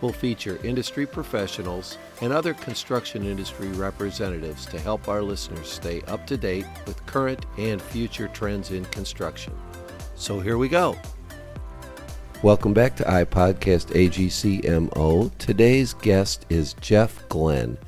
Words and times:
We'll 0.00 0.12
feature 0.12 0.58
industry 0.62 1.06
professionals 1.06 1.96
and 2.20 2.32
other 2.32 2.52
construction 2.52 3.24
industry 3.24 3.68
representatives 3.68 4.66
to 4.66 4.78
help 4.78 5.08
our 5.08 5.22
listeners 5.22 5.68
stay 5.68 6.02
up 6.02 6.26
to 6.26 6.36
date 6.36 6.66
with 6.86 7.04
current 7.06 7.46
and 7.56 7.80
future 7.80 8.28
trends 8.28 8.72
in 8.72 8.84
construction. 8.86 9.54
So 10.14 10.38
here 10.38 10.58
we 10.58 10.68
go. 10.68 10.96
Welcome 12.42 12.74
back 12.74 12.94
to 12.96 13.04
iPodcast 13.04 13.94
AGCMO. 13.94 15.38
Today's 15.38 15.94
guest 15.94 16.44
is 16.50 16.74
Jeff 16.74 17.26
Glenn, 17.30 17.78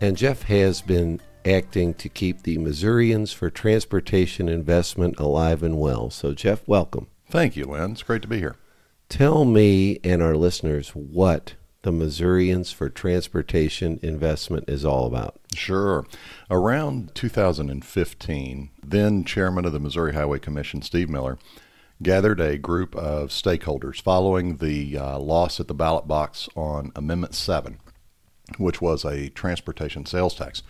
and 0.00 0.16
Jeff 0.16 0.42
has 0.42 0.80
been 0.80 1.20
acting 1.44 1.94
to 1.94 2.08
keep 2.08 2.42
the 2.42 2.58
Missourians 2.58 3.32
for 3.32 3.50
Transportation 3.50 4.48
Investment 4.48 5.18
alive 5.18 5.64
and 5.64 5.80
well. 5.80 6.10
So, 6.10 6.32
Jeff, 6.32 6.66
welcome. 6.68 7.08
Thank 7.28 7.56
you, 7.56 7.64
Len. 7.64 7.92
It's 7.92 8.04
great 8.04 8.22
to 8.22 8.28
be 8.28 8.38
here. 8.38 8.56
Tell 9.10 9.44
me 9.44 9.98
and 10.04 10.22
our 10.22 10.36
listeners 10.36 10.90
what 10.90 11.54
the 11.82 11.90
Missourians 11.90 12.70
for 12.70 12.88
Transportation 12.88 13.98
Investment 14.04 14.70
is 14.70 14.84
all 14.84 15.04
about. 15.04 15.34
Sure. 15.52 16.06
Around 16.48 17.12
2015, 17.16 18.70
then 18.86 19.24
chairman 19.24 19.64
of 19.64 19.72
the 19.72 19.80
Missouri 19.80 20.14
Highway 20.14 20.38
Commission, 20.38 20.80
Steve 20.80 21.10
Miller, 21.10 21.38
gathered 22.00 22.40
a 22.40 22.56
group 22.56 22.94
of 22.94 23.30
stakeholders 23.30 24.00
following 24.00 24.58
the 24.58 24.96
uh, 24.96 25.18
loss 25.18 25.58
at 25.58 25.66
the 25.66 25.74
ballot 25.74 26.06
box 26.06 26.48
on 26.54 26.92
Amendment 26.94 27.34
7, 27.34 27.78
which 28.58 28.80
was 28.80 29.04
a 29.04 29.28
transportation 29.30 30.06
sales 30.06 30.36
tax. 30.36 30.62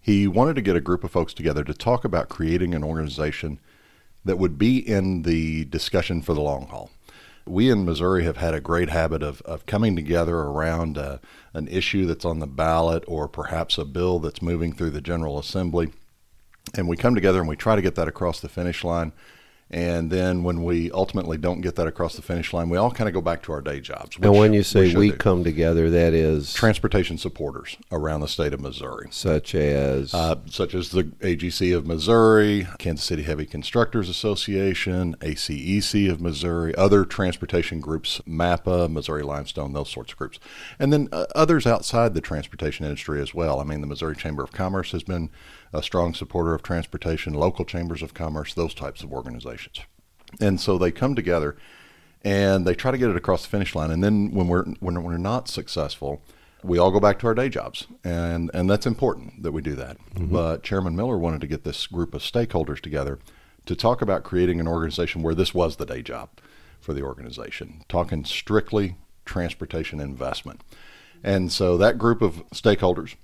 He 0.00 0.26
wanted 0.26 0.56
to 0.56 0.62
get 0.62 0.74
a 0.74 0.80
group 0.80 1.04
of 1.04 1.12
folks 1.12 1.32
together 1.32 1.62
to 1.62 1.72
talk 1.72 2.04
about 2.04 2.28
creating 2.28 2.74
an 2.74 2.82
organization 2.82 3.60
that 4.24 4.36
would 4.36 4.58
be 4.58 4.78
in 4.78 5.22
the 5.22 5.64
discussion 5.66 6.20
for 6.22 6.34
the 6.34 6.40
long 6.40 6.66
haul 6.66 6.90
we 7.48 7.70
in 7.70 7.84
Missouri 7.84 8.24
have 8.24 8.36
had 8.36 8.54
a 8.54 8.60
great 8.60 8.90
habit 8.90 9.22
of, 9.22 9.40
of 9.42 9.66
coming 9.66 9.96
together 9.96 10.36
around 10.36 10.98
uh, 10.98 11.18
an 11.54 11.68
issue 11.68 12.06
that's 12.06 12.24
on 12.24 12.38
the 12.38 12.46
ballot 12.46 13.04
or 13.06 13.28
perhaps 13.28 13.78
a 13.78 13.84
bill 13.84 14.18
that's 14.18 14.42
moving 14.42 14.72
through 14.72 14.90
the 14.90 15.00
General 15.00 15.38
Assembly. 15.38 15.90
And 16.74 16.88
we 16.88 16.96
come 16.96 17.14
together 17.14 17.40
and 17.40 17.48
we 17.48 17.56
try 17.56 17.76
to 17.76 17.82
get 17.82 17.94
that 17.94 18.08
across 18.08 18.40
the 18.40 18.48
finish 18.48 18.84
line. 18.84 19.12
And 19.70 20.10
then 20.10 20.42
when 20.44 20.64
we 20.64 20.90
ultimately 20.92 21.36
don't 21.36 21.60
get 21.60 21.76
that 21.76 21.86
across 21.86 22.16
the 22.16 22.22
finish 22.22 22.54
line, 22.54 22.70
we 22.70 22.78
all 22.78 22.90
kind 22.90 23.06
of 23.06 23.12
go 23.12 23.20
back 23.20 23.42
to 23.42 23.52
our 23.52 23.60
day 23.60 23.80
jobs. 23.80 24.16
And 24.20 24.32
when 24.32 24.54
you 24.54 24.62
say 24.62 24.94
we, 24.94 25.10
we 25.10 25.12
come 25.12 25.44
together, 25.44 25.90
that 25.90 26.14
is 26.14 26.54
transportation 26.54 27.18
supporters 27.18 27.76
around 27.92 28.20
the 28.20 28.28
state 28.28 28.54
of 28.54 28.60
Missouri, 28.60 29.08
such 29.10 29.54
as 29.54 30.14
uh, 30.14 30.36
such 30.46 30.74
as 30.74 30.90
the 30.90 31.04
AGC 31.04 31.76
of 31.76 31.86
Missouri, 31.86 32.66
Kansas 32.78 33.04
City 33.04 33.24
Heavy 33.24 33.44
Constructors 33.44 34.08
Association, 34.08 35.14
ACEC 35.20 36.10
of 36.10 36.20
Missouri, 36.20 36.74
other 36.76 37.04
transportation 37.04 37.80
groups, 37.80 38.22
MAPA, 38.26 38.90
Missouri 38.90 39.22
Limestone, 39.22 39.74
those 39.74 39.90
sorts 39.90 40.12
of 40.12 40.18
groups, 40.18 40.38
and 40.78 40.92
then 40.92 41.08
uh, 41.12 41.26
others 41.34 41.66
outside 41.66 42.14
the 42.14 42.22
transportation 42.22 42.86
industry 42.86 43.20
as 43.20 43.34
well. 43.34 43.60
I 43.60 43.64
mean, 43.64 43.82
the 43.82 43.86
Missouri 43.86 44.16
Chamber 44.16 44.42
of 44.42 44.50
Commerce 44.50 44.92
has 44.92 45.02
been 45.02 45.28
a 45.72 45.82
strong 45.82 46.14
supporter 46.14 46.54
of 46.54 46.62
transportation, 46.62 47.34
local 47.34 47.64
chambers 47.64 48.02
of 48.02 48.14
commerce, 48.14 48.54
those 48.54 48.74
types 48.74 49.02
of 49.02 49.12
organizations. 49.12 49.80
And 50.40 50.60
so 50.60 50.78
they 50.78 50.90
come 50.90 51.14
together 51.14 51.56
and 52.22 52.66
they 52.66 52.74
try 52.74 52.90
to 52.90 52.98
get 52.98 53.10
it 53.10 53.16
across 53.16 53.42
the 53.42 53.48
finish 53.48 53.74
line. 53.74 53.90
And 53.90 54.02
then 54.02 54.32
when 54.32 54.48
we're 54.48 54.64
when 54.80 55.02
we're 55.02 55.18
not 55.18 55.48
successful, 55.48 56.22
we 56.62 56.78
all 56.78 56.90
go 56.90 57.00
back 57.00 57.18
to 57.20 57.26
our 57.28 57.34
day 57.34 57.48
jobs, 57.48 57.86
and 58.02 58.50
and 58.52 58.68
that's 58.68 58.86
important 58.86 59.42
that 59.42 59.52
we 59.52 59.62
do 59.62 59.74
that. 59.76 59.98
Mm-hmm. 60.14 60.32
But 60.32 60.62
Chairman 60.62 60.96
Miller 60.96 61.18
wanted 61.18 61.40
to 61.42 61.46
get 61.46 61.64
this 61.64 61.86
group 61.86 62.14
of 62.14 62.22
stakeholders 62.22 62.80
together 62.80 63.18
to 63.66 63.76
talk 63.76 64.02
about 64.02 64.24
creating 64.24 64.60
an 64.60 64.68
organization 64.68 65.22
where 65.22 65.34
this 65.34 65.54
was 65.54 65.76
the 65.76 65.86
day 65.86 66.02
job 66.02 66.30
for 66.80 66.92
the 66.92 67.02
organization, 67.02 67.82
talking 67.88 68.24
strictly 68.24 68.96
transportation 69.24 70.00
investment. 70.00 70.62
And 71.22 71.52
so 71.52 71.76
that 71.76 71.98
group 71.98 72.22
of 72.22 72.48
stakeholders 72.50 73.14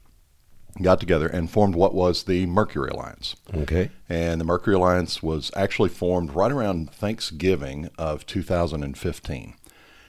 got 0.83 1.01
together 1.01 1.27
and 1.27 1.51
formed 1.51 1.75
what 1.75 1.95
was 1.95 2.25
the 2.25 2.47
Mercury 2.47 2.91
Alliance. 2.91 3.37
Okay. 3.55 3.91
And 4.09 4.41
the 4.41 4.45
Mercury 4.45 4.75
Alliance 4.75 5.23
was 5.23 5.51
actually 5.57 5.89
formed 5.89 6.35
right 6.35 6.51
around 6.51 6.91
Thanksgiving 6.91 7.91
of 7.97 8.27
2015. 8.27 9.55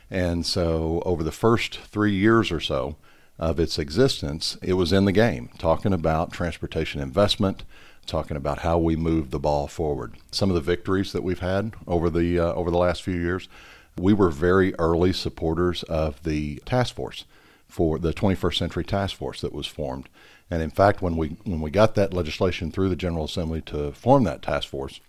And 0.10 0.46
so 0.46 1.02
over 1.06 1.24
the 1.24 1.32
first 1.32 1.80
three 1.80 2.14
years 2.14 2.52
or 2.52 2.60
so 2.60 2.96
of 3.38 3.60
its 3.60 3.78
existence, 3.78 4.58
it 4.62 4.74
was 4.74 4.94
in 4.94 5.06
the 5.06 5.12
game, 5.12 5.50
talking 5.58 5.94
about 5.94 6.32
transportation 6.32 7.02
investment, 7.02 7.64
talking 8.06 8.38
about 8.38 8.60
how 8.60 8.78
we 8.78 8.96
move 8.96 9.32
the 9.32 9.40
ball 9.40 9.68
forward. 9.68 10.16
Some 10.32 10.50
of 10.50 10.56
the 10.56 10.62
victories 10.62 11.12
that 11.12 11.24
we've 11.24 11.40
had 11.40 11.74
over 11.88 12.10
the 12.10 12.40
uh, 12.40 12.54
over 12.54 12.72
the 12.72 12.78
last 12.78 13.04
few 13.04 13.16
years, 13.16 13.50
we 13.98 14.14
were 14.14 14.30
very 14.30 14.74
early 14.76 15.12
supporters 15.12 15.84
of 15.84 16.22
the 16.24 16.62
task 16.66 16.96
force 16.96 17.26
for 17.76 18.00
the 18.00 18.14
21st 18.14 18.58
Century 18.58 18.86
Task 18.86 19.18
Force 19.18 19.42
that 19.42 19.52
was 19.52 19.68
formed. 19.68 20.08
And 20.50 20.62
in 20.62 20.70
fact, 20.70 21.02
when 21.02 21.18
we 21.18 21.36
when 21.44 21.60
we 21.60 21.70
got 21.70 21.94
that 21.96 22.14
legislation 22.14 22.72
through 22.72 22.88
the 22.88 22.96
General 22.96 23.26
Assembly 23.26 23.60
to 23.64 23.92
form 23.92 24.24
that 24.24 24.42
task 24.42 24.70
force, 24.70 25.02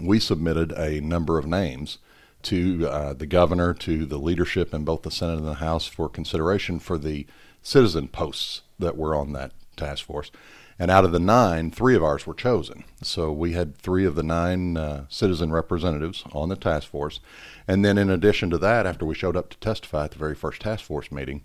we 0.00 0.18
submitted 0.18 0.72
a 0.72 1.02
number 1.02 1.36
of 1.36 1.44
names 1.44 1.98
to 2.44 2.88
uh, 2.88 3.12
the 3.12 3.26
governor, 3.26 3.74
to 3.74 4.06
the 4.06 4.16
leadership 4.16 4.72
in 4.72 4.84
both 4.84 5.02
the 5.02 5.10
Senate 5.10 5.36
and 5.36 5.46
the 5.46 5.54
House 5.54 5.86
for 5.86 6.08
consideration 6.08 6.78
for 6.78 6.96
the 6.96 7.26
citizen 7.60 8.08
posts 8.08 8.62
that 8.78 8.96
were 8.96 9.14
on 9.14 9.34
that 9.34 9.52
task 9.76 10.06
force. 10.06 10.30
And 10.78 10.90
out 10.90 11.04
of 11.04 11.12
the 11.12 11.20
nine, 11.20 11.70
three 11.70 11.94
of 11.94 12.02
ours 12.02 12.26
were 12.26 12.32
chosen. 12.32 12.84
So 13.02 13.30
we 13.30 13.52
had 13.52 13.76
three 13.76 14.06
of 14.06 14.14
the 14.14 14.22
nine 14.22 14.78
uh, 14.78 15.04
citizen 15.10 15.52
representatives 15.52 16.24
on 16.32 16.48
the 16.48 16.56
task 16.56 16.88
force. 16.88 17.20
And 17.68 17.84
then, 17.84 17.98
in 17.98 18.08
addition 18.08 18.48
to 18.48 18.58
that, 18.58 18.86
after 18.86 19.04
we 19.04 19.14
showed 19.14 19.36
up 19.36 19.50
to 19.50 19.58
testify 19.58 20.04
at 20.04 20.12
the 20.12 20.18
very 20.18 20.34
first 20.34 20.62
task 20.62 20.86
force 20.86 21.12
meeting, 21.12 21.44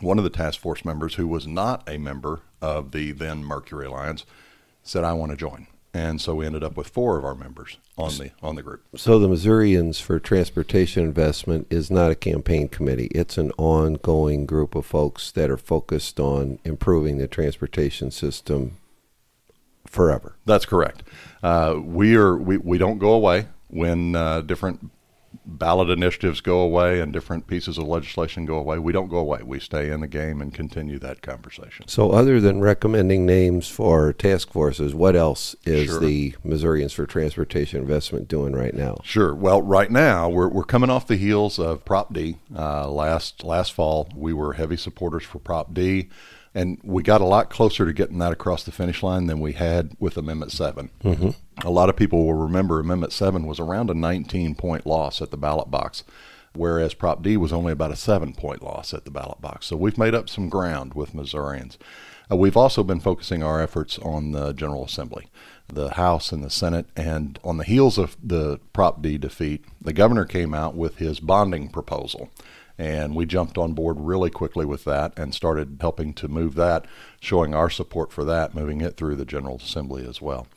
one 0.00 0.18
of 0.18 0.24
the 0.24 0.30
task 0.30 0.60
force 0.60 0.84
members, 0.84 1.14
who 1.14 1.26
was 1.26 1.46
not 1.46 1.88
a 1.88 1.98
member 1.98 2.40
of 2.60 2.92
the 2.92 3.12
then 3.12 3.44
Mercury 3.44 3.86
Alliance, 3.86 4.24
said, 4.82 5.04
"I 5.04 5.12
want 5.12 5.30
to 5.30 5.36
join." 5.36 5.66
And 5.94 6.22
so 6.22 6.34
we 6.34 6.46
ended 6.46 6.64
up 6.64 6.74
with 6.74 6.88
four 6.88 7.18
of 7.18 7.24
our 7.24 7.34
members 7.34 7.76
on 7.98 8.16
the 8.16 8.30
on 8.42 8.54
the 8.54 8.62
group. 8.62 8.82
So 8.96 9.18
the 9.18 9.28
Missourians 9.28 10.00
for 10.00 10.18
Transportation 10.18 11.04
Investment 11.04 11.66
is 11.68 11.90
not 11.90 12.10
a 12.10 12.14
campaign 12.14 12.68
committee; 12.68 13.08
it's 13.14 13.36
an 13.36 13.52
ongoing 13.58 14.46
group 14.46 14.74
of 14.74 14.86
folks 14.86 15.30
that 15.32 15.50
are 15.50 15.58
focused 15.58 16.18
on 16.18 16.58
improving 16.64 17.18
the 17.18 17.28
transportation 17.28 18.10
system 18.10 18.78
forever. 19.86 20.36
That's 20.46 20.64
correct. 20.64 21.02
Uh, 21.42 21.78
we 21.82 22.16
are 22.16 22.36
we, 22.36 22.56
we 22.56 22.78
don't 22.78 22.98
go 22.98 23.12
away 23.12 23.48
when 23.68 24.16
uh, 24.16 24.40
different 24.40 24.90
ballot 25.44 25.90
initiatives 25.90 26.40
go 26.40 26.60
away 26.60 27.00
and 27.00 27.12
different 27.12 27.46
pieces 27.46 27.78
of 27.78 27.86
legislation 27.86 28.46
go 28.46 28.56
away. 28.56 28.78
We 28.78 28.92
don't 28.92 29.08
go 29.08 29.18
away. 29.18 29.40
We 29.42 29.60
stay 29.60 29.90
in 29.90 30.00
the 30.00 30.06
game 30.06 30.40
and 30.40 30.52
continue 30.52 30.98
that 31.00 31.22
conversation. 31.22 31.88
So, 31.88 32.10
other 32.12 32.40
than 32.40 32.60
recommending 32.60 33.26
names 33.26 33.68
for 33.68 34.12
task 34.12 34.50
forces, 34.52 34.94
what 34.94 35.16
else 35.16 35.56
is 35.64 35.86
sure. 35.86 36.00
the 36.00 36.34
Missourians 36.44 36.92
for 36.92 37.06
Transportation 37.06 37.80
Investment 37.80 38.28
doing 38.28 38.52
right 38.52 38.74
now? 38.74 39.00
Sure. 39.02 39.34
Well, 39.34 39.62
right 39.62 39.90
now 39.90 40.28
we're, 40.28 40.48
we're 40.48 40.64
coming 40.64 40.90
off 40.90 41.06
the 41.06 41.16
heels 41.16 41.58
of 41.58 41.84
Prop 41.84 42.12
D. 42.12 42.36
Uh, 42.56 42.88
last 42.90 43.44
last 43.44 43.72
fall, 43.72 44.08
we 44.14 44.32
were 44.32 44.54
heavy 44.54 44.76
supporters 44.76 45.24
for 45.24 45.38
Prop 45.38 45.74
D. 45.74 46.08
And 46.54 46.78
we 46.82 47.02
got 47.02 47.22
a 47.22 47.26
lot 47.26 47.48
closer 47.48 47.86
to 47.86 47.92
getting 47.92 48.18
that 48.18 48.32
across 48.32 48.62
the 48.62 48.72
finish 48.72 49.02
line 49.02 49.26
than 49.26 49.40
we 49.40 49.52
had 49.52 49.96
with 49.98 50.18
Amendment 50.18 50.52
7. 50.52 50.90
Mm-hmm. 51.02 51.66
A 51.66 51.70
lot 51.70 51.88
of 51.88 51.96
people 51.96 52.26
will 52.26 52.34
remember 52.34 52.78
Amendment 52.78 53.12
7 53.12 53.46
was 53.46 53.58
around 53.58 53.88
a 53.88 53.94
19 53.94 54.54
point 54.54 54.86
loss 54.86 55.22
at 55.22 55.30
the 55.30 55.36
ballot 55.38 55.70
box, 55.70 56.04
whereas 56.54 56.92
Prop 56.94 57.22
D 57.22 57.36
was 57.36 57.52
only 57.52 57.72
about 57.72 57.90
a 57.90 57.96
seven 57.96 58.34
point 58.34 58.62
loss 58.62 58.92
at 58.92 59.04
the 59.04 59.10
ballot 59.10 59.40
box. 59.40 59.66
So 59.66 59.76
we've 59.76 59.98
made 59.98 60.14
up 60.14 60.28
some 60.28 60.48
ground 60.48 60.94
with 60.94 61.14
Missourians. 61.14 61.78
Uh, 62.30 62.36
we've 62.36 62.56
also 62.56 62.82
been 62.82 63.00
focusing 63.00 63.42
our 63.42 63.60
efforts 63.60 63.98
on 63.98 64.32
the 64.32 64.52
General 64.52 64.84
Assembly, 64.84 65.28
the 65.68 65.90
House 65.90 66.32
and 66.32 66.44
the 66.44 66.50
Senate. 66.50 66.86
And 66.96 67.38
on 67.42 67.56
the 67.56 67.64
heels 67.64 67.98
of 67.98 68.16
the 68.22 68.60
Prop 68.72 69.02
D 69.02 69.18
defeat, 69.18 69.64
the 69.80 69.92
governor 69.92 70.24
came 70.24 70.54
out 70.54 70.74
with 70.74 70.98
his 70.98 71.20
bonding 71.20 71.68
proposal. 71.68 72.30
And 72.82 73.14
we 73.14 73.26
jumped 73.26 73.58
on 73.58 73.74
board 73.74 74.00
really 74.00 74.28
quickly 74.28 74.66
with 74.66 74.82
that 74.86 75.16
and 75.16 75.32
started 75.32 75.78
helping 75.80 76.12
to 76.14 76.26
move 76.26 76.56
that, 76.56 76.84
showing 77.20 77.54
our 77.54 77.70
support 77.70 78.12
for 78.12 78.24
that, 78.24 78.56
moving 78.56 78.80
it 78.80 78.96
through 78.96 79.14
the 79.14 79.24
General 79.24 79.58
Assembly 79.58 80.04
as 80.04 80.20
well. 80.20 80.48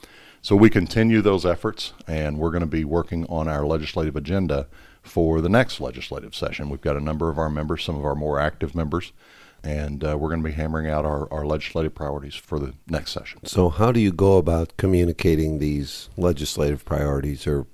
So 0.42 0.56
we 0.56 0.72
continue 0.72 1.22
those 1.22 1.45
efforts, 1.45 1.94
and 2.07 2.39
we're 2.39 2.50
going 2.50 2.62
to 2.62 2.66
be 2.66 2.83
working 2.83 3.27
on 3.27 3.48
our 3.48 3.63
legislative 3.63 4.16
agenda 4.16 4.66
for 5.04 5.39
the 5.39 5.50
next 5.50 5.80
legislative 5.80 6.33
session. 6.33 6.69
We've 6.69 6.81
got 6.81 6.98
a 6.98 7.00
number 7.00 7.30
of 7.30 7.38
our 7.38 7.50
members, 7.50 7.83
some 7.83 7.95
of 7.95 8.04
our 8.04 8.16
more 8.16 8.39
active 8.39 8.74
members, 8.74 9.13
and 9.63 10.04
uh, 10.04 10.18
we're 10.18 10.30
going 10.30 10.42
to 10.42 10.50
be 10.50 10.56
hammering 10.56 10.89
out 10.89 11.06
our, 11.06 11.31
our 11.31 11.45
legislative 11.45 11.94
priorities 11.94 12.33
for 12.33 12.57
the 12.57 12.74
next 12.88 13.12
session. 13.12 13.45
So, 13.45 13.69
how 13.69 13.92
do 13.92 14.00
you 14.00 14.12
go 14.12 14.38
about 14.38 14.78
communicating 14.78 15.60
these 15.60 16.10
legislative 16.18 16.86
priorities? 16.86 17.45
Or 17.45 17.68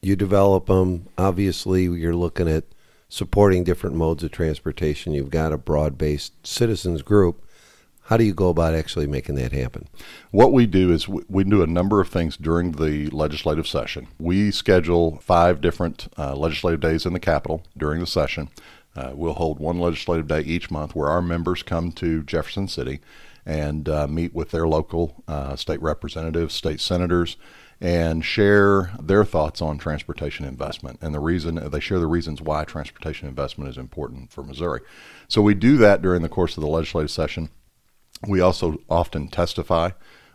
you 0.00 0.14
develop 0.14 0.66
them? 0.66 1.08
Obviously, 1.18 1.84
you're 1.84 2.14
looking 2.14 2.48
at 2.48 2.64
supporting 3.08 3.64
different 3.64 3.96
modes 3.96 4.22
of 4.22 4.30
transportation. 4.30 5.12
You've 5.12 5.30
got 5.30 5.52
a 5.52 5.58
broad 5.58 5.96
based 5.98 6.46
citizens 6.46 7.02
group. 7.02 7.44
How 8.08 8.18
do 8.18 8.24
you 8.24 8.34
go 8.34 8.50
about 8.50 8.74
actually 8.74 9.06
making 9.06 9.36
that 9.36 9.52
happen? 9.52 9.88
What 10.30 10.52
we 10.52 10.66
do 10.66 10.92
is 10.92 11.08
we, 11.08 11.22
we 11.28 11.44
do 11.44 11.62
a 11.62 11.66
number 11.66 12.02
of 12.02 12.08
things 12.08 12.36
during 12.36 12.72
the 12.72 13.08
legislative 13.08 13.66
session. 13.66 14.08
We 14.18 14.50
schedule 14.50 15.18
five 15.22 15.62
different 15.62 16.08
uh, 16.18 16.36
legislative 16.36 16.80
days 16.80 17.06
in 17.06 17.14
the 17.14 17.20
Capitol 17.20 17.62
during 17.76 18.00
the 18.00 18.06
session. 18.06 18.50
Uh, 18.94 19.12
we'll 19.14 19.32
hold 19.34 19.58
one 19.58 19.78
legislative 19.78 20.28
day 20.28 20.40
each 20.40 20.70
month 20.70 20.94
where 20.94 21.08
our 21.08 21.22
members 21.22 21.62
come 21.62 21.92
to 21.92 22.22
Jefferson 22.22 22.68
City 22.68 23.00
and 23.46 23.88
uh, 23.88 24.06
meet 24.06 24.34
with 24.34 24.50
their 24.50 24.68
local 24.68 25.22
uh, 25.26 25.56
state 25.56 25.80
representatives, 25.82 26.54
state 26.54 26.80
senators, 26.80 27.36
and 27.80 28.24
share 28.24 28.92
their 29.00 29.24
thoughts 29.24 29.60
on 29.60 29.78
transportation 29.78 30.46
investment 30.46 30.98
and 31.02 31.14
the 31.14 31.20
reason 31.20 31.56
they 31.70 31.80
share 31.80 31.98
the 31.98 32.06
reasons 32.06 32.40
why 32.40 32.64
transportation 32.64 33.28
investment 33.28 33.68
is 33.70 33.76
important 33.76 34.30
for 34.30 34.42
Missouri. 34.42 34.80
So 35.28 35.42
we 35.42 35.54
do 35.54 35.76
that 35.78 36.02
during 36.02 36.22
the 36.22 36.28
course 36.28 36.56
of 36.56 36.62
the 36.62 36.68
legislative 36.68 37.10
session. 37.10 37.50
We 38.26 38.40
also 38.40 38.78
often 38.88 39.28
testify 39.28 39.90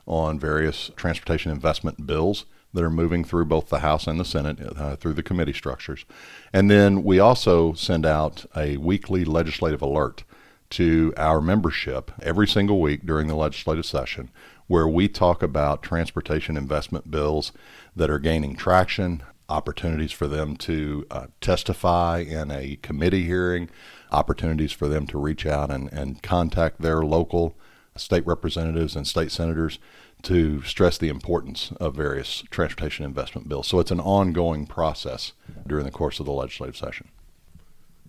on 0.06 0.40
various 0.40 0.92
transportation 0.96 1.52
investment 1.52 2.06
bills 2.06 2.46
that 2.74 2.84
are 2.84 2.90
moving 2.90 3.24
through 3.24 3.46
both 3.46 3.70
the 3.70 3.80
House 3.80 4.08
and 4.08 4.20
the 4.20 4.26
Senate 4.26 4.60
uh, 4.78 4.96
through 4.96 5.14
the 5.14 5.24
committee 5.24 5.54
structures. 5.54 6.06
And 6.54 6.70
then 6.70 7.04
we 7.04 7.20
also 7.20 7.74
send 7.74 8.06
out 8.06 8.46
a 8.56 8.78
weekly 8.78 9.26
legislative 9.26 9.82
alert 9.82 10.24
to 10.72 11.14
our 11.18 11.42
membership 11.42 12.12
every 12.22 12.48
single 12.48 12.80
week 12.80 13.06
during 13.06 13.28
the 13.28 13.36
legislative 13.36 13.86
session 13.86 14.30
where 14.68 14.88
we 14.88 15.08
talk 15.08 15.42
about 15.42 15.82
transportation 15.82 16.56
investment 16.56 17.10
bills 17.10 17.52
that 17.96 18.10
are 18.10 18.20
gaining 18.20 18.56
traction, 18.56 19.24
opportunities 19.50 20.12
for 20.12 20.28
them 20.28 20.56
to 20.56 21.08
uh, 21.10 21.26
testify 21.42 22.20
in 22.20 22.52
a 22.52 22.78
committee 22.84 23.24
hearing, 23.24 23.68
opportunities 24.12 24.72
for 24.72 24.88
them 24.88 25.08
to 25.08 25.18
reach 25.18 25.46
out 25.46 25.72
and, 25.72 25.92
and 25.92 26.22
contact 26.22 26.82
their 26.82 27.02
local 27.02 27.58
state 27.96 28.26
representatives 28.28 28.96
and 28.96 29.08
state 29.08 29.32
senators 29.32 29.80
to 30.22 30.62
stress 30.64 30.98
the 30.98 31.10
importance 31.10 31.72
of 31.80 31.96
various 31.96 32.44
transportation 32.52 33.06
investment 33.06 33.50
bills. 33.50 33.68
So 33.68 33.80
it's 33.80 33.92
an 33.92 34.00
ongoing 34.00 34.68
process 34.68 35.34
during 35.66 35.86
the 35.86 35.92
course 35.92 36.20
of 36.20 36.28
the 36.28 36.32
legislative 36.32 36.78
session. 36.78 37.10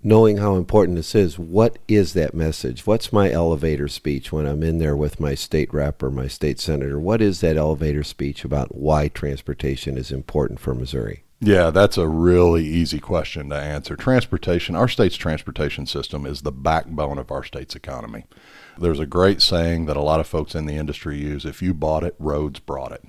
Knowing 0.02 0.38
how 0.38 0.54
important 0.54 0.96
this 0.96 1.14
is, 1.14 1.38
what 1.38 1.78
is 1.86 2.14
that 2.14 2.32
message? 2.32 2.86
What's 2.86 3.12
my 3.12 3.30
elevator 3.30 3.86
speech 3.86 4.32
when 4.32 4.46
I'm 4.46 4.62
in 4.62 4.78
there 4.78 4.96
with 4.96 5.20
my 5.20 5.34
state 5.34 5.74
rep 5.74 6.02
or 6.02 6.10
my 6.10 6.26
state 6.26 6.58
senator? 6.58 6.98
What 6.98 7.20
is 7.20 7.42
that 7.42 7.58
elevator 7.58 8.02
speech 8.02 8.42
about 8.42 8.74
why 8.74 9.08
transportation 9.08 9.98
is 9.98 10.10
important 10.10 10.58
for 10.58 10.74
Missouri? 10.74 11.24
Yeah, 11.42 11.68
that's 11.68 11.98
a 11.98 12.08
really 12.08 12.64
easy 12.64 12.98
question 12.98 13.50
to 13.50 13.56
answer. 13.56 13.94
Transportation, 13.94 14.74
our 14.74 14.88
state's 14.88 15.16
transportation 15.16 15.84
system 15.84 16.24
is 16.24 16.42
the 16.42 16.52
backbone 16.52 17.18
of 17.18 17.30
our 17.30 17.44
state's 17.44 17.76
economy. 17.76 18.24
There's 18.78 19.00
a 19.00 19.06
great 19.06 19.42
saying 19.42 19.84
that 19.84 19.98
a 19.98 20.02
lot 20.02 20.20
of 20.20 20.26
folks 20.26 20.54
in 20.54 20.64
the 20.64 20.76
industry 20.76 21.18
use 21.18 21.44
if 21.44 21.60
you 21.60 21.74
bought 21.74 22.04
it, 22.04 22.14
roads 22.18 22.58
brought 22.58 22.92
it. 22.92 23.04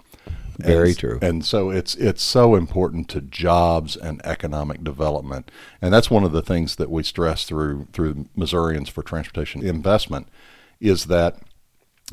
Very 0.59 0.89
and, 0.89 0.97
true. 0.97 1.19
And 1.21 1.45
so 1.45 1.69
it's 1.69 1.95
it's 1.95 2.23
so 2.23 2.55
important 2.55 3.09
to 3.09 3.21
jobs 3.21 3.95
and 3.95 4.21
economic 4.25 4.83
development. 4.83 5.51
And 5.81 5.93
that's 5.93 6.11
one 6.11 6.23
of 6.23 6.31
the 6.31 6.41
things 6.41 6.75
that 6.77 6.89
we 6.89 7.03
stress 7.03 7.45
through 7.45 7.87
through 7.93 8.27
Missourians 8.35 8.89
for 8.89 9.03
transportation 9.03 9.63
investment 9.63 10.27
is 10.79 11.05
that 11.05 11.37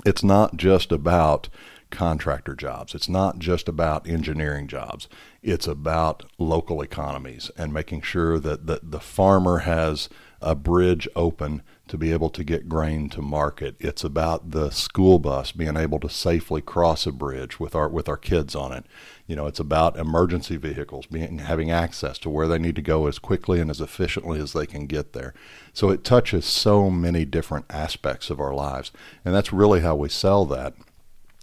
it's 0.05 0.23
not 0.23 0.56
just 0.56 0.93
about 0.93 1.49
contractor 1.90 2.55
jobs. 2.55 2.94
It's 2.94 3.08
not 3.08 3.38
just 3.38 3.69
about 3.69 4.08
engineering 4.08 4.69
jobs. 4.69 5.08
It's 5.43 5.67
about 5.67 6.25
local 6.38 6.82
economies 6.82 7.50
and 7.56 7.73
making 7.73 8.02
sure 8.02 8.38
that 8.38 8.67
the, 8.67 8.81
the 8.82 9.00
farmer 9.00 9.58
has 9.61 10.08
a 10.40 10.55
bridge 10.55 11.08
open 11.17 11.62
to 11.88 11.99
be 11.99 12.12
able 12.12 12.31
to 12.31 12.44
get 12.44 12.69
grain 12.69 13.08
to 13.11 13.23
market. 13.23 13.76
It's 13.81 14.05
about 14.05 14.50
the 14.50 14.70
school 14.70 15.19
bus 15.19 15.52
being 15.52 15.76
able 15.76 16.00
to 16.00 16.08
safely 16.08 16.61
cross 16.61 17.06
a 17.06 17.12
bridge 17.12 17.58
with 17.58 17.75
our 17.75 17.88
with 17.88 18.08
our 18.08 18.17
kids 18.17 18.55
on 18.55 18.73
it. 18.73 18.85
You 19.26 19.37
know, 19.37 19.46
it's 19.46 19.61
about 19.61 19.99
emergency 19.99 20.56
vehicles 20.56 21.06
being 21.06 21.38
having 21.38 21.70
access 21.70 22.19
to 22.20 22.31
where 22.31 22.49
they 22.49 22.58
need 22.58 22.76
to 22.76 22.82
go 22.82 23.06
as 23.06 23.19
quickly 23.19 23.61
and 23.61 23.70
as 23.70 23.81
efficiently 23.81 24.40
as 24.40 24.52
they 24.52 24.67
can 24.67 24.87
get 24.87 25.12
there. 25.12 25.35
So 25.73 25.90
it 25.90 26.05
touches 26.05 26.44
so 26.44 26.90
many 26.90 27.25
different 27.25 27.67
aspects 27.70 28.31
of 28.31 28.40
our 28.40 28.55
lives. 28.55 28.93
And 29.25 29.35
that's 29.35 29.52
really 29.52 29.81
how 29.81 29.96
we 29.96 30.08
sell 30.08 30.44
that 30.46 30.75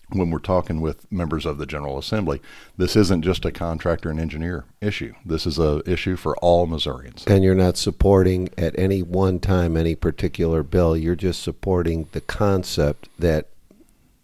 when 0.09 0.29
we're 0.29 0.39
talking 0.39 0.81
with 0.81 1.11
members 1.11 1.45
of 1.45 1.57
the 1.57 1.65
General 1.65 1.97
Assembly, 1.97 2.41
this 2.77 2.95
isn't 2.95 3.23
just 3.23 3.45
a 3.45 3.51
contractor 3.51 4.09
and 4.09 4.19
engineer 4.19 4.65
issue. 4.81 5.13
This 5.25 5.45
is 5.45 5.57
a 5.57 5.81
issue 5.89 6.15
for 6.15 6.37
all 6.37 6.67
Missourians. 6.67 7.25
And 7.27 7.43
you're 7.43 7.55
not 7.55 7.77
supporting 7.77 8.49
at 8.57 8.77
any 8.77 9.01
one 9.01 9.39
time 9.39 9.75
any 9.75 9.95
particular 9.95 10.63
bill. 10.63 10.95
You're 10.95 11.15
just 11.15 11.41
supporting 11.41 12.07
the 12.11 12.21
concept 12.21 13.09
that 13.17 13.47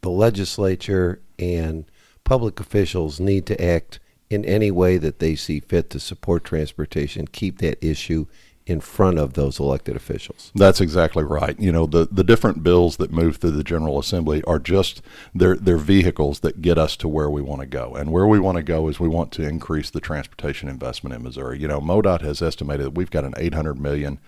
the 0.01 0.09
legislature 0.09 1.19
and 1.39 1.85
public 2.23 2.59
officials 2.59 3.19
need 3.19 3.45
to 3.47 3.63
act 3.63 3.99
in 4.29 4.45
any 4.45 4.71
way 4.71 4.97
that 4.97 5.19
they 5.19 5.35
see 5.35 5.59
fit 5.59 5.89
to 5.89 5.99
support 5.99 6.43
transportation, 6.43 7.27
keep 7.27 7.57
that 7.57 7.83
issue 7.83 8.25
in 8.65 8.79
front 8.79 9.17
of 9.17 9.33
those 9.33 9.59
elected 9.59 9.95
officials. 9.95 10.51
That's 10.53 10.79
exactly 10.79 11.23
right. 11.23 11.59
You 11.59 11.71
know, 11.71 11.85
the, 11.85 12.07
the 12.11 12.23
different 12.23 12.63
bills 12.63 12.97
that 12.97 13.11
move 13.11 13.37
through 13.37 13.51
the 13.51 13.63
General 13.63 13.99
Assembly 13.99 14.43
are 14.43 14.59
just 14.59 15.01
they're 15.33 15.55
they're 15.55 15.77
vehicles 15.77 16.41
that 16.41 16.61
get 16.61 16.77
us 16.77 16.95
to 16.97 17.07
where 17.07 17.29
we 17.29 17.41
want 17.41 17.61
to 17.61 17.67
go. 17.67 17.93
And 17.95 18.11
where 18.11 18.27
we 18.27 18.39
want 18.39 18.57
to 18.57 18.63
go 18.63 18.87
is 18.87 18.99
we 18.99 19.09
want 19.09 19.31
to 19.33 19.43
increase 19.43 19.89
the 19.89 19.99
transportation 19.99 20.69
investment 20.69 21.15
in 21.15 21.23
Missouri. 21.23 21.59
You 21.59 21.67
know, 21.67 21.81
MoDOT 21.81 22.21
has 22.21 22.41
estimated 22.41 22.85
that 22.85 22.95
we've 22.95 23.11
got 23.11 23.25
an 23.25 23.33
eight 23.37 23.53
hundred 23.53 23.79
million 23.79 24.19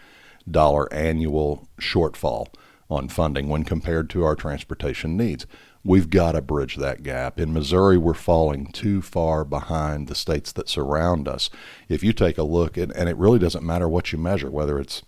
dollar 0.49 0.91
annual 0.93 1.67
shortfall 1.79 2.47
on 2.89 3.07
funding 3.09 3.47
when 3.47 3.63
compared 3.63 4.09
to 4.11 4.23
our 4.23 4.35
transportation 4.35 5.15
needs. 5.15 5.45
We've 5.85 6.09
got 6.09 6.31
to 6.33 6.41
bridge 6.41 6.77
that 6.77 7.03
gap. 7.03 7.39
In 7.39 7.51
Missouri, 7.51 7.97
we're 7.97 8.13
falling 8.13 8.67
too 8.67 9.01
far 9.01 9.43
behind 9.43 10.07
the 10.07 10.15
states 10.15 10.51
that 10.53 10.69
surround 10.69 11.27
us. 11.27 11.49
If 11.89 12.03
you 12.03 12.13
take 12.13 12.37
a 12.37 12.43
look, 12.43 12.77
at, 12.77 12.95
and 12.95 13.09
it 13.09 13.17
really 13.17 13.39
doesn't 13.39 13.65
matter 13.65 13.89
what 13.89 14.11
you 14.13 14.17
measure, 14.17 14.49
whether 14.49 14.79
it's 14.79 15.01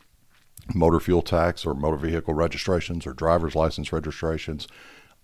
motor 0.74 1.00
fuel 1.00 1.22
tax 1.22 1.66
or 1.66 1.74
motor 1.74 1.98
vehicle 1.98 2.34
registrations 2.34 3.08
or 3.08 3.14
driver's 3.14 3.56
license 3.56 3.94
registrations, 3.94 4.68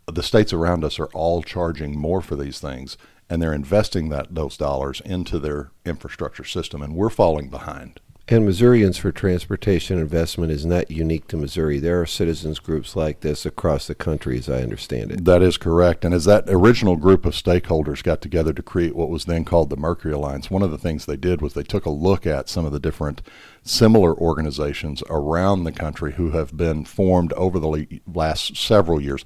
the 0.08 0.24
states 0.24 0.53
around 0.53 0.84
us 0.84 1.00
are 1.00 1.10
all 1.13 1.43
charging 1.43 1.98
more 1.98 2.22
for 2.22 2.36
these 2.36 2.60
things 2.60 2.98
and 3.31 3.41
they're 3.41 3.53
investing 3.53 4.10
that 4.10 4.36
those 4.36 4.58
dollars 4.58 5.01
into 5.05 5.39
their 5.39 5.72
infrastructure 5.86 6.43
system 6.43 6.81
and 6.81 6.93
we're 6.93 7.10
falling 7.10 7.50
behind. 7.50 8.01
And 8.32 8.46
Missourians 8.46 8.98
for 8.98 9.12
Transportation 9.12 10.00
Investment 10.00 10.54
is 10.54 10.66
not 10.66 10.90
unique 10.90 11.28
to 11.28 11.36
Missouri. 11.36 11.80
There 11.80 12.00
are 12.00 12.06
citizens 12.06 12.60
groups 12.60 12.96
like 12.96 13.20
this 13.20 13.46
across 13.46 13.88
the 13.88 13.94
country, 13.94 14.38
as 14.38 14.48
I 14.48 14.62
understand 14.62 15.12
it. 15.12 15.26
That 15.26 15.42
is 15.42 15.58
correct. 15.58 16.06
And 16.06 16.14
as 16.14 16.24
that 16.24 16.46
original 16.48 16.96
group 16.96 17.26
of 17.26 17.34
stakeholders 17.34 18.02
got 18.02 18.22
together 18.22 18.54
to 18.54 18.64
create 18.64 18.96
what 18.96 19.10
was 19.10 19.26
then 19.26 19.44
called 19.44 19.70
the 19.70 19.76
Mercury 19.76 20.14
Alliance, 20.14 20.50
one 20.50 20.64
of 20.64 20.72
the 20.72 20.78
things 20.78 21.06
they 21.06 21.18
did 21.18 21.42
was 21.42 21.56
they 21.56 21.62
took 21.62 21.86
a 21.86 21.90
look 21.90 22.26
at 22.26 22.48
some 22.48 22.66
of 22.66 22.72
the 22.72 22.80
different 22.80 23.22
similar 23.64 24.16
organizations 24.16 25.04
around 25.10 25.66
the 25.66 25.74
country 25.74 26.14
who 26.14 26.32
have 26.32 26.56
been 26.56 26.86
formed 26.86 27.34
over 27.34 27.60
the 27.60 28.02
last 28.08 28.56
several 28.56 29.02
years. 29.02 29.26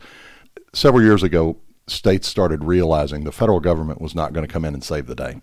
Several 0.73 1.03
years 1.03 1.21
ago, 1.21 1.57
states 1.85 2.27
started 2.27 2.63
realizing 2.63 3.23
the 3.23 3.31
federal 3.31 3.59
government 3.59 4.01
was 4.01 4.15
not 4.15 4.33
going 4.33 4.47
to 4.47 4.51
come 4.51 4.65
in 4.65 4.73
and 4.73 4.83
save 4.83 5.05
the 5.05 5.13
day. 5.13 5.41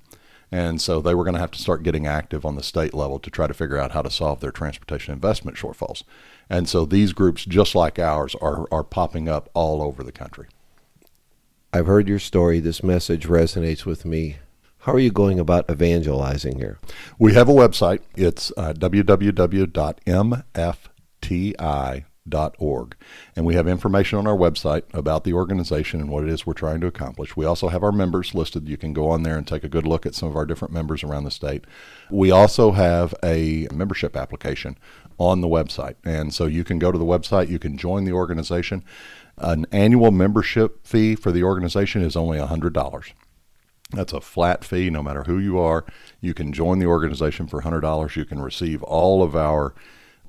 And 0.53 0.81
so 0.83 1.01
they 1.01 1.15
were 1.15 1.25
going 1.25 1.35
to 1.35 1.41
have 1.41 1.51
to 1.53 1.59
start 1.59 1.83
getting 1.83 2.07
active 2.07 2.45
on 2.45 2.57
the 2.57 2.63
state 2.63 2.93
level 2.93 3.19
to 3.19 3.31
try 3.31 3.47
to 3.47 3.55
figure 3.55 3.79
out 3.79 3.93
how 3.93 4.03
to 4.03 4.11
solve 4.11 4.41
their 4.41 4.51
transportation 4.51 5.15
investment 5.15 5.57
shortfalls. 5.57 6.03
And 6.51 6.69
so 6.69 6.85
these 6.85 7.15
groups, 7.15 7.47
just 7.47 7.75
like 7.75 7.99
ours, 7.99 8.37
are, 8.43 8.69
are 8.71 8.85
popping 8.85 9.31
up 9.31 9.49
all 9.55 9.81
over 9.81 10.03
the 10.03 10.13
country. 10.13 10.49
I've 11.73 11.87
heard 11.87 12.07
your 12.07 12.19
story. 12.19 12.61
This 12.61 12.83
message 12.83 13.27
resonates 13.27 13.87
with 13.87 14.05
me. 14.05 14.37
How 14.81 14.93
are 14.93 14.99
you 14.99 15.11
going 15.11 15.41
about 15.41 15.71
evangelizing 15.71 16.59
here? 16.59 16.79
We 17.19 17.33
have 17.33 17.49
a 17.49 17.53
website. 17.53 18.01
It's 18.15 18.53
uh, 18.59 18.75
www.mfti 18.75 19.73
org. 22.59 22.97
And 23.35 23.45
we 23.45 23.55
have 23.55 23.67
information 23.67 24.19
on 24.19 24.27
our 24.27 24.37
website 24.37 24.83
about 24.95 25.25
the 25.25 25.33
organization 25.33 26.01
and 26.01 26.09
what 26.09 26.25
it 26.25 26.31
is 26.31 26.47
we're 26.47 26.53
trying 26.53 26.81
to 26.81 26.87
accomplish. 26.87 27.37
We 27.37 27.45
also 27.45 27.69
have 27.69 27.83
our 27.83 27.93
members 27.93 28.35
listed. 28.35 28.69
You 28.69 28.77
can 28.77 28.93
go 28.93 29.09
on 29.09 29.23
there 29.23 29.37
and 29.37 29.47
take 29.47 29.65
a 29.65 29.69
good 29.69 29.87
look 29.87 30.07
at 30.07 30.15
some 30.15 30.29
of 30.29 30.37
our 30.37 30.47
different 30.47 30.73
members 30.73 31.03
around 31.03 31.25
the 31.25 31.31
state. 31.31 31.65
We 32.11 32.31
also 32.31 32.73
have 32.73 33.15
a 33.25 33.67
membership 33.73 34.17
application 34.17 34.79
on 35.19 35.41
the 35.41 35.49
website. 35.49 35.97
And 36.05 36.33
so 36.33 36.47
you 36.47 36.65
can 36.65 36.79
go 36.79 36.93
to 36.93 36.99
the 36.99 37.05
website, 37.05 37.49
you 37.49 37.59
can 37.59 37.77
join 37.77 38.05
the 38.05 38.13
organization. 38.13 38.85
An 39.39 39.67
annual 39.73 40.11
membership 40.11 40.87
fee 40.87 41.17
for 41.17 41.33
the 41.33 41.43
organization 41.43 42.03
is 42.03 42.17
only 42.17 42.39
$100. 42.39 43.13
That's 43.91 44.13
a 44.13 44.21
flat 44.21 44.65
fee 44.65 44.91
no 44.91 45.03
matter 45.03 45.25
who 45.25 45.39
you 45.39 45.59
are. 45.59 45.85
You 46.21 46.35
can 46.35 46.53
join 46.53 46.79
the 46.79 46.87
organization 46.87 47.47
for 47.47 47.63
$100. 47.63 48.17
You 48.17 48.25
can 48.25 48.41
receive 48.41 48.83
all 48.83 49.23
of 49.23 49.37
our 49.37 49.75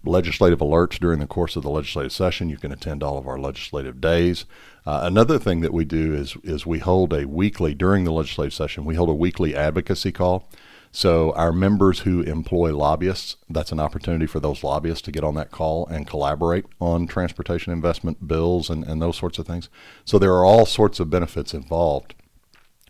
legislative 0.03 0.59
alerts 0.59 0.99
during 0.99 1.19
the 1.19 1.27
course 1.27 1.55
of 1.55 1.63
the 1.63 1.69
legislative 1.69 2.11
session. 2.11 2.49
You 2.49 2.57
can 2.57 2.71
attend 2.71 3.03
all 3.03 3.17
of 3.17 3.27
our 3.27 3.39
legislative 3.39 4.01
days. 4.01 4.45
Uh, 4.85 5.01
another 5.03 5.39
thing 5.39 5.61
that 5.61 5.73
we 5.73 5.85
do 5.85 6.13
is 6.13 6.35
is 6.43 6.65
we 6.65 6.79
hold 6.79 7.13
a 7.13 7.27
weekly 7.27 7.73
during 7.73 8.03
the 8.03 8.11
legislative 8.11 8.53
session. 8.53 8.85
We 8.85 8.95
hold 8.95 9.09
a 9.09 9.13
weekly 9.13 9.55
advocacy 9.55 10.11
call. 10.11 10.47
So 10.95 11.31
our 11.31 11.51
members 11.51 12.01
who 12.01 12.21
employ 12.21 12.75
lobbyists, 12.75 13.37
that's 13.49 13.71
an 13.71 13.79
opportunity 13.79 14.27
for 14.27 14.39
those 14.39 14.63
lobbyists 14.63 15.01
to 15.03 15.11
get 15.11 15.23
on 15.23 15.33
that 15.33 15.49
call 15.49 15.87
and 15.87 16.05
collaborate 16.05 16.65
on 16.79 17.07
transportation 17.07 17.73
investment 17.73 18.27
bills 18.27 18.69
and, 18.69 18.83
and 18.83 19.01
those 19.01 19.17
sorts 19.17 19.39
of 19.39 19.47
things. 19.47 19.69
So 20.05 20.19
there 20.19 20.33
are 20.33 20.45
all 20.45 20.67
sorts 20.67 20.99
of 20.99 21.09
benefits 21.09 21.51
involved 21.51 22.13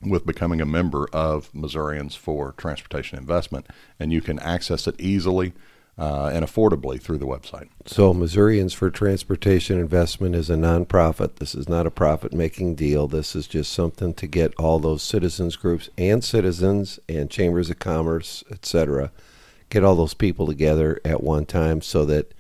with 0.02 0.26
becoming 0.26 0.60
a 0.60 0.66
member 0.66 1.08
of 1.14 1.54
Missourians 1.56 2.14
for 2.14 2.52
Transportation 2.54 3.18
Investment, 3.18 3.68
and 3.98 4.12
you 4.12 4.20
can 4.20 4.38
access 4.40 4.86
it 4.86 5.00
easily 5.00 5.54
uh, 5.98 6.32
and 6.34 6.44
affordably 6.44 7.00
through 7.00 7.20
the 7.20 7.28
website. 7.28 7.70
So, 7.86 8.14
Missourians 8.14 8.74
for 8.74 8.90
Transportation 8.90 9.80
Investment 9.80 10.36
is 10.36 10.50
a 10.50 10.56
nonprofit. 10.56 11.36
This 11.36 11.54
is 11.54 11.70
not 11.70 11.86
a 11.86 11.92
profit 11.92 12.34
making 12.34 12.76
deal. 12.76 13.08
This 13.08 13.36
is 13.36 13.48
just 13.48 13.72
something 13.72 14.14
to 14.16 14.28
get 14.28 14.56
all 14.56 14.80
those 14.80 15.04
citizens 15.04 15.56
groups 15.56 15.90
and 15.98 16.24
citizens 16.24 17.00
and 17.08 17.30
chambers 17.30 17.70
of 17.70 17.80
commerce, 17.80 18.44
etc., 18.52 19.12
get 19.70 19.84
all 19.84 19.96
those 19.96 20.14
people 20.14 20.48
together 20.48 21.00
at 21.06 21.24
one 21.24 21.46
time 21.46 21.82
so 21.82 22.06
that 22.06 22.34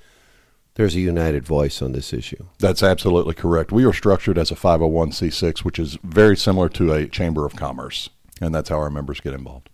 there's 0.75 0.95
a 0.95 0.99
united 0.99 1.45
voice 1.45 1.81
on 1.81 1.91
this 1.91 2.13
issue. 2.13 2.45
That's 2.57 2.81
absolutely 2.81 3.35
correct. 3.35 3.71
We 3.71 3.85
are 3.85 3.93
structured 3.93 4.39
as 4.39 4.49
a 4.49 4.55
501c6, 4.55 5.59
which 5.59 5.77
is 5.77 5.97
very 6.03 6.35
similar 6.35 6.69
to 6.69 6.93
a 6.93 7.07
chamber 7.07 7.45
of 7.45 7.55
commerce, 7.55 8.09
and 8.41 8.53
that's 8.53 8.69
how 8.69 8.77
our 8.77 8.89
members 8.89 9.19
get 9.19 9.33
involved. 9.33 9.69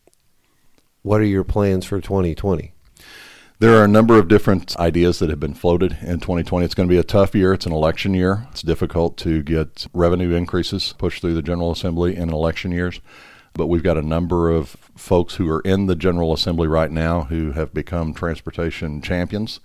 What 1.01 1.21
are 1.21 1.25
your 1.25 1.45
plans 1.45 1.85
for 1.85 2.01
2020? 2.01 2.73
There 3.59 3.75
are 3.75 3.83
a 3.83 3.89
number 3.89 4.17
of 4.17 4.29
different 4.29 4.77
ideas 4.77 5.19
that 5.19 5.29
have 5.29 5.41
been 5.41 5.53
floated 5.53 5.97
in 6.01 6.21
2020. 6.21 6.65
It's 6.65 6.73
going 6.73 6.87
to 6.87 6.93
be 6.93 6.97
a 6.97 7.03
tough 7.03 7.35
year. 7.35 7.53
It's 7.53 7.65
an 7.65 7.73
election 7.73 8.13
year. 8.13 8.47
It's 8.51 8.61
difficult 8.61 9.17
to 9.17 9.43
get 9.43 9.85
revenue 9.93 10.33
increases 10.33 10.93
pushed 10.97 11.21
through 11.21 11.33
the 11.33 11.41
General 11.41 11.71
Assembly 11.71 12.15
in 12.15 12.29
election 12.29 12.71
years. 12.71 13.01
But 13.51 13.67
we've 13.67 13.83
got 13.83 13.97
a 13.97 14.01
number 14.01 14.49
of 14.49 14.77
folks 14.95 15.35
who 15.35 15.49
are 15.49 15.59
in 15.61 15.87
the 15.87 15.95
General 15.97 16.31
Assembly 16.31 16.69
right 16.69 16.89
now 16.89 17.23
who 17.23 17.51
have 17.51 17.73
become 17.73 18.13
transportation 18.13 19.01
champions 19.01 19.59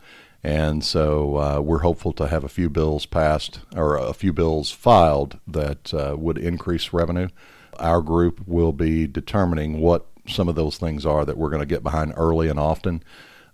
and 0.44 0.84
so 0.84 1.36
uh, 1.38 1.60
we're 1.60 1.78
hopeful 1.78 2.12
to 2.12 2.28
have 2.28 2.44
a 2.44 2.50
few 2.50 2.68
bills 2.68 3.06
passed 3.06 3.60
or 3.74 3.96
a 3.96 4.12
few 4.12 4.30
bills 4.30 4.70
filed 4.70 5.38
that 5.46 5.94
uh, 5.94 6.14
would 6.18 6.36
increase 6.36 6.92
revenue. 6.92 7.28
Our 7.78 8.02
group 8.02 8.46
will 8.46 8.72
be 8.72 9.06
determining 9.06 9.80
what 9.80 10.06
some 10.28 10.48
of 10.48 10.54
those 10.54 10.76
things 10.76 11.06
are 11.06 11.24
that 11.24 11.38
we're 11.38 11.48
going 11.48 11.62
to 11.62 11.66
get 11.66 11.82
behind 11.82 12.12
early 12.16 12.48
and 12.48 12.60
often. 12.60 13.02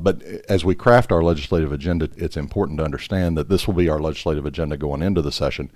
But 0.02 0.23
as 0.49 0.64
we 0.64 0.75
craft 0.75 1.12
our 1.12 1.23
legislative 1.23 1.73
agenda, 1.73 2.09
it's 2.16 2.37
important 2.37 2.78
to 2.78 2.85
understand 2.85 3.37
that 3.37 3.49
this 3.49 3.66
will 3.66 3.75
be 3.75 3.88
our 3.88 4.00
legislative 4.00 4.47
agenda 4.47 4.76
going 4.76 5.02
into 5.02 5.23
the 5.23 5.33
session 5.33 5.71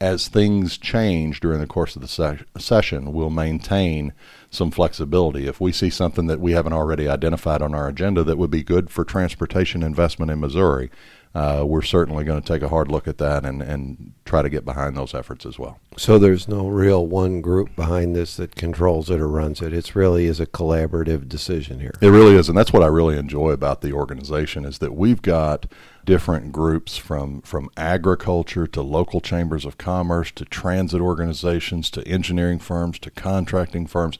as 0.00 0.28
things 0.28 0.76
change 0.76 1.40
during 1.40 1.58
the 1.58 1.66
course 1.66 1.96
of 1.96 2.02
the 2.02 2.08
se- 2.08 2.44
session, 2.58 3.12
we'll 3.12 3.30
maintain 3.30 4.12
some 4.50 4.70
flexibility. 4.70 5.46
If 5.46 5.60
we 5.60 5.72
see 5.72 5.90
something 5.90 6.26
that 6.26 6.40
we 6.40 6.52
haven't 6.52 6.74
already 6.74 7.08
identified 7.08 7.62
on 7.62 7.74
our 7.74 7.88
agenda 7.88 8.22
that 8.24 8.36
would 8.36 8.50
be 8.50 8.62
good 8.62 8.90
for 8.90 9.04
transportation 9.04 9.82
investment 9.82 10.30
in 10.30 10.40
Missouri, 10.40 10.90
uh, 11.36 11.62
we're 11.66 11.82
certainly 11.82 12.24
going 12.24 12.40
to 12.40 12.48
take 12.48 12.62
a 12.62 12.68
hard 12.70 12.90
look 12.90 13.06
at 13.06 13.18
that 13.18 13.44
and, 13.44 13.60
and 13.60 14.14
try 14.24 14.40
to 14.40 14.48
get 14.48 14.64
behind 14.64 14.96
those 14.96 15.14
efforts 15.14 15.44
as 15.44 15.58
well. 15.58 15.78
So 15.98 16.18
there's 16.18 16.48
no 16.48 16.66
real 16.66 17.06
one 17.06 17.42
group 17.42 17.76
behind 17.76 18.16
this 18.16 18.36
that 18.36 18.54
controls 18.54 19.10
it 19.10 19.20
or 19.20 19.28
runs 19.28 19.60
it. 19.60 19.74
It 19.74 19.94
really 19.94 20.24
is 20.24 20.40
a 20.40 20.46
collaborative 20.46 21.28
decision 21.28 21.80
here. 21.80 21.92
It 22.00 22.08
really 22.08 22.36
is, 22.36 22.48
and 22.48 22.56
that's 22.56 22.72
what 22.72 22.82
I 22.82 22.86
really 22.86 23.18
enjoy 23.18 23.50
about 23.50 23.82
the 23.82 23.92
organization 23.92 24.64
is 24.64 24.78
that 24.78 24.94
we've 24.94 25.20
got 25.20 25.66
different 26.06 26.52
groups 26.52 26.96
from 26.96 27.42
from 27.42 27.68
agriculture 27.76 28.66
to 28.68 28.80
local 28.80 29.20
chambers 29.20 29.66
of 29.66 29.76
commerce 29.76 30.30
to 30.30 30.44
transit 30.46 31.02
organizations 31.02 31.90
to 31.90 32.06
engineering 32.08 32.60
firms 32.60 32.98
to 33.00 33.10
contracting 33.10 33.86
firms 33.86 34.16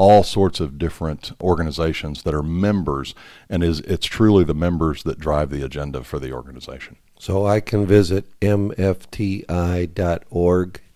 all 0.00 0.22
sorts 0.22 0.60
of 0.60 0.78
different 0.78 1.30
organizations 1.42 2.22
that 2.22 2.32
are 2.32 2.42
members, 2.42 3.14
and 3.50 3.62
is 3.62 3.80
it's 3.80 4.06
truly 4.06 4.42
the 4.42 4.54
members 4.54 5.02
that 5.02 5.18
drive 5.18 5.50
the 5.50 5.62
agenda 5.62 6.02
for 6.02 6.18
the 6.18 6.32
organization. 6.32 6.96
So 7.18 7.44
I 7.46 7.60
can 7.60 7.84
visit 7.84 8.24
mfti.org 8.40 8.80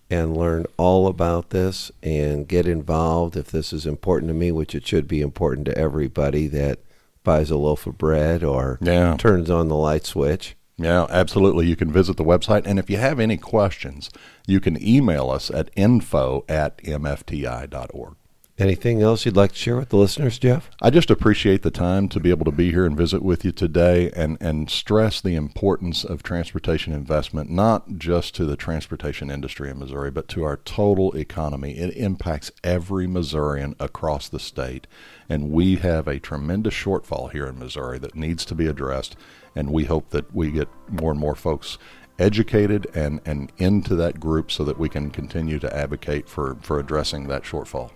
and 0.09 0.35
learn 0.35 0.65
all 0.77 1.05
about 1.05 1.51
this 1.51 1.91
and 2.01 2.47
get 2.47 2.65
involved 2.65 3.37
if 3.37 3.51
this 3.51 3.71
is 3.71 3.85
important 3.85 4.29
to 4.29 4.33
me, 4.33 4.51
which 4.51 4.73
it 4.73 4.87
should 4.87 5.07
be 5.07 5.21
important 5.21 5.67
to 5.67 5.77
everybody 5.77 6.47
that 6.47 6.79
buys 7.23 7.51
a 7.51 7.57
loaf 7.57 7.85
of 7.85 7.99
bread 7.99 8.43
or 8.43 8.79
yeah. 8.81 9.15
turns 9.17 9.51
on 9.51 9.67
the 9.67 9.75
light 9.75 10.07
switch. 10.07 10.55
Yeah, 10.77 11.05
absolutely. 11.11 11.67
You 11.67 11.75
can 11.75 11.91
visit 11.91 12.17
the 12.17 12.23
website. 12.23 12.63
And 12.65 12.79
if 12.79 12.89
you 12.89 12.97
have 12.97 13.19
any 13.19 13.37
questions, 13.37 14.09
you 14.47 14.59
can 14.59 14.83
email 14.83 15.29
us 15.29 15.51
at 15.51 15.69
info 15.75 16.43
at 16.49 16.79
mfti.org. 16.79 18.15
Anything 18.57 19.01
else 19.01 19.25
you'd 19.25 19.35
like 19.35 19.51
to 19.51 19.57
share 19.57 19.75
with 19.75 19.89
the 19.89 19.97
listeners, 19.97 20.39
Jeff? 20.39 20.69
I 20.81 20.89
just 20.89 21.11
appreciate 21.11 21.61
the 21.61 21.71
time 21.71 22.07
to 22.07 22.21
be 22.21 22.29
able 22.29 22.45
to 22.45 22.53
be 22.53 22.71
here 22.71 22.85
and 22.85 22.95
visit 22.95 23.21
with 23.21 23.43
you 23.43 23.51
today 23.51 24.09
and, 24.11 24.37
and 24.39 24.69
stress 24.69 25.19
the 25.19 25.35
importance 25.35 26.05
of 26.05 26.23
transportation 26.23 26.93
investment, 26.93 27.49
not 27.49 27.97
just 27.97 28.33
to 28.35 28.45
the 28.45 28.55
transportation 28.55 29.29
industry 29.29 29.69
in 29.69 29.79
Missouri, 29.79 30.09
but 30.09 30.29
to 30.29 30.43
our 30.43 30.55
total 30.55 31.11
economy. 31.17 31.73
It 31.73 31.97
impacts 31.97 32.49
every 32.63 33.07
Missourian 33.07 33.75
across 33.77 34.29
the 34.29 34.39
state. 34.39 34.87
And 35.27 35.51
we 35.51 35.75
have 35.77 36.07
a 36.07 36.17
tremendous 36.17 36.73
shortfall 36.73 37.33
here 37.33 37.47
in 37.47 37.59
Missouri 37.59 37.99
that 37.99 38.15
needs 38.15 38.45
to 38.45 38.55
be 38.55 38.67
addressed. 38.67 39.17
And 39.53 39.69
we 39.69 39.83
hope 39.83 40.11
that 40.11 40.33
we 40.33 40.51
get 40.51 40.69
more 40.87 41.11
and 41.11 41.19
more 41.19 41.35
folks 41.35 41.77
educated 42.17 42.87
and, 42.95 43.19
and 43.25 43.51
into 43.57 43.97
that 43.97 44.21
group 44.21 44.49
so 44.49 44.63
that 44.63 44.79
we 44.79 44.87
can 44.87 45.11
continue 45.11 45.59
to 45.59 45.75
advocate 45.75 46.29
for, 46.29 46.55
for 46.61 46.79
addressing 46.79 47.27
that 47.27 47.43
shortfall. 47.43 47.91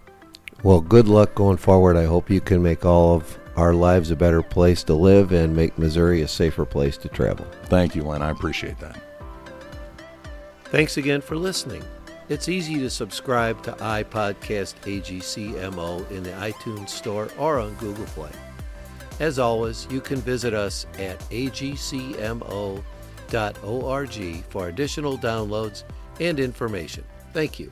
Well, 0.62 0.82
good 0.82 1.08
luck 1.08 1.36
going 1.36 1.58
forward. 1.58 1.96
I 1.96 2.06
hope 2.06 2.30
you 2.30 2.42
can 2.42 2.62
make 2.62 2.86
all 2.86 3.16
of 3.16 3.38
our 3.56 3.74
lives 3.74 4.12
a 4.12 4.16
better 4.16 4.42
place 4.42 4.84
to 4.84 4.94
live 4.94 5.32
and 5.32 5.56
make 5.56 5.78
Missouri 5.78 6.22
a 6.22 6.28
safer 6.28 6.66
place 6.66 6.98
to 6.98 7.08
travel. 7.08 7.46
Thank 7.66 7.96
you, 7.96 8.04
Len. 8.04 8.22
I 8.22 8.30
appreciate 8.30 8.78
that. 8.80 9.00
Thanks 10.66 10.98
again 10.98 11.22
for 11.22 11.36
listening. 11.36 11.84
It's 12.28 12.50
easy 12.50 12.78
to 12.80 12.90
subscribe 12.90 13.64
to 13.64 13.72
iPodcast 13.72 14.76
AGCMO 14.82 16.12
in 16.12 16.24
the 16.24 16.32
iTunes 16.32 16.90
Store 16.90 17.30
or 17.38 17.60
on 17.60 17.74
Google 17.76 18.06
Play. 18.06 18.32
As 19.20 19.40
always, 19.40 19.88
you 19.90 20.00
can 20.00 20.18
visit 20.18 20.54
us 20.54 20.86
at 21.00 21.20
agcmo.org 21.32 22.84
for 24.50 24.68
additional 24.68 25.18
downloads 25.18 25.84
and 26.20 26.40
information. 26.40 27.04
Thank 27.34 27.60
you. 27.60 27.72